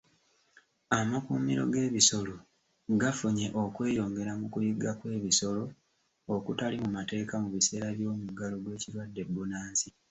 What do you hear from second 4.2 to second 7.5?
mu kuyigga kw'ebisolo okutali mu mateeka mu